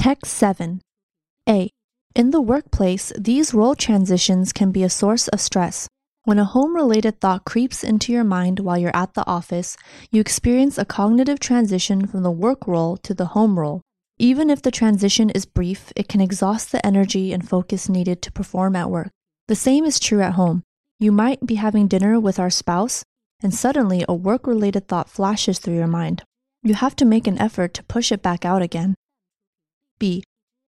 [0.00, 0.80] Text 7.
[1.46, 1.68] A.
[2.14, 5.88] In the workplace, these role transitions can be a source of stress.
[6.24, 9.76] When a home related thought creeps into your mind while you're at the office,
[10.10, 13.82] you experience a cognitive transition from the work role to the home role.
[14.18, 18.32] Even if the transition is brief, it can exhaust the energy and focus needed to
[18.32, 19.10] perform at work.
[19.48, 20.62] The same is true at home.
[20.98, 23.04] You might be having dinner with our spouse,
[23.42, 26.22] and suddenly a work related thought flashes through your mind.
[26.62, 28.94] You have to make an effort to push it back out again.
[30.00, 30.24] B.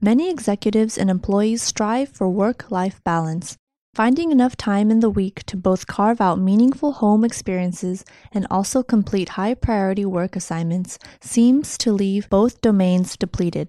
[0.00, 3.56] Many executives and employees strive for work life balance.
[3.92, 8.82] Finding enough time in the week to both carve out meaningful home experiences and also
[8.82, 13.68] complete high priority work assignments seems to leave both domains depleted.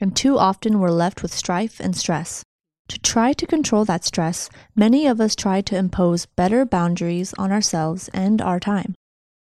[0.00, 2.44] And too often we're left with strife and stress.
[2.88, 7.50] To try to control that stress, many of us try to impose better boundaries on
[7.50, 8.94] ourselves and our time.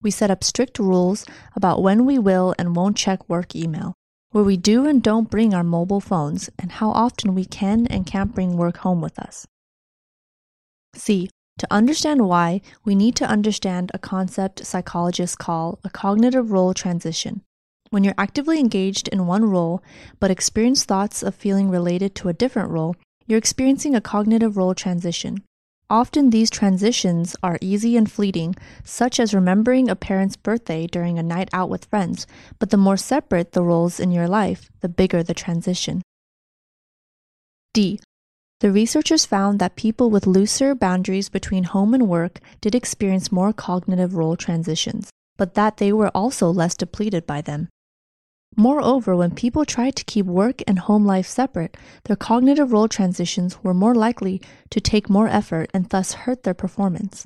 [0.01, 1.25] We set up strict rules
[1.55, 3.93] about when we will and won't check work email,
[4.31, 8.05] where we do and don't bring our mobile phones, and how often we can and
[8.05, 9.47] can't bring work home with us.
[10.95, 11.29] C.
[11.57, 17.41] To understand why, we need to understand a concept psychologists call a cognitive role transition.
[17.89, 19.83] When you're actively engaged in one role,
[20.19, 22.95] but experience thoughts of feeling related to a different role,
[23.27, 25.43] you're experiencing a cognitive role transition.
[25.91, 31.23] Often these transitions are easy and fleeting, such as remembering a parent's birthday during a
[31.23, 32.27] night out with friends,
[32.59, 36.03] but the more separate the roles in your life, the bigger the transition.
[37.73, 37.99] D.
[38.59, 43.53] The researchers found that people with looser boundaries between home and work did experience more
[43.53, 47.69] cognitive role transitions, but that they were also less depleted by them.
[48.57, 53.63] Moreover, when people tried to keep work and home life separate, their cognitive role transitions
[53.63, 57.25] were more likely to take more effort and thus hurt their performance.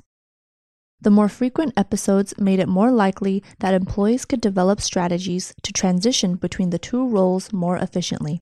[1.00, 6.36] The more frequent episodes made it more likely that employees could develop strategies to transition
[6.36, 8.40] between the two roles more efficiently.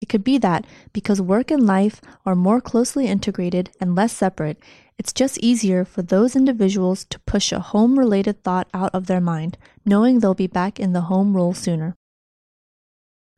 [0.00, 4.58] It could be that because work and life are more closely integrated and less separate,
[4.98, 9.20] it's just easier for those individuals to push a home related thought out of their
[9.20, 11.96] mind, knowing they'll be back in the home role sooner.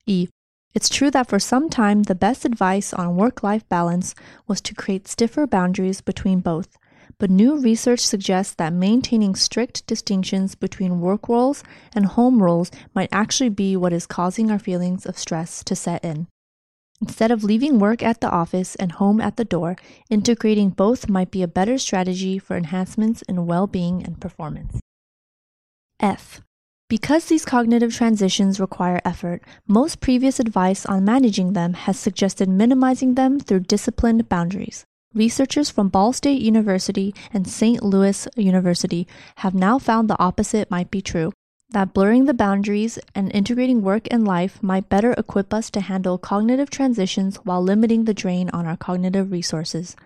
[0.07, 0.29] E.
[0.75, 4.15] It's true that for some time the best advice on work life balance
[4.47, 6.77] was to create stiffer boundaries between both,
[7.19, 11.63] but new research suggests that maintaining strict distinctions between work roles
[11.95, 16.05] and home roles might actually be what is causing our feelings of stress to set
[16.05, 16.27] in.
[17.01, 19.77] Instead of leaving work at the office and home at the door,
[20.11, 24.81] integrating both might be a better strategy for enhancements in well being and performance.
[26.01, 26.41] F.
[26.95, 33.15] Because these cognitive transitions require effort, most previous advice on managing them has suggested minimizing
[33.15, 34.85] them through disciplined boundaries.
[35.13, 37.83] Researchers from Ball State University and St.
[37.83, 41.33] Louis University have now found the opposite might be true
[41.71, 46.17] that blurring the boundaries and integrating work and life might better equip us to handle
[46.17, 49.97] cognitive transitions while limiting the drain on our cognitive resources.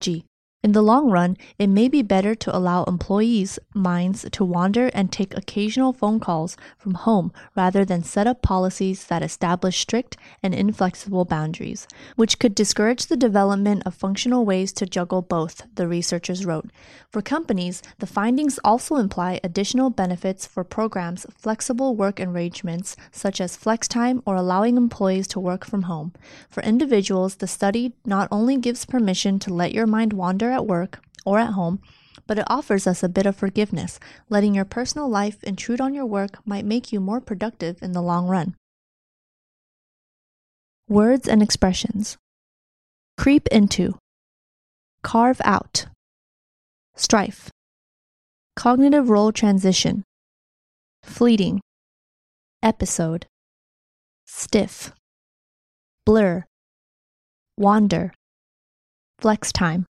[0.00, 0.24] G.
[0.66, 5.12] In the long run, it may be better to allow employees' minds to wander and
[5.12, 10.52] take occasional phone calls from home rather than set up policies that establish strict and
[10.52, 16.44] inflexible boundaries, which could discourage the development of functional ways to juggle both, the researchers
[16.44, 16.68] wrote.
[17.10, 23.54] For companies, the findings also imply additional benefits for programs flexible work arrangements such as
[23.54, 26.12] flex time or allowing employees to work from home.
[26.50, 30.98] For individuals, the study not only gives permission to let your mind wander at work
[31.24, 31.80] or at home,
[32.26, 34.00] but it offers us a bit of forgiveness.
[34.28, 38.02] Letting your personal life intrude on your work might make you more productive in the
[38.02, 38.56] long run.
[40.88, 42.16] Words and expressions.
[43.16, 43.98] Creep into,
[45.02, 45.86] carve out,
[46.94, 47.50] strife,
[48.56, 50.02] cognitive role transition,
[51.02, 51.60] fleeting,
[52.62, 53.26] episode,
[54.26, 54.92] stiff,
[56.04, 56.44] blur,
[57.56, 58.12] wander,
[59.18, 59.86] flex time.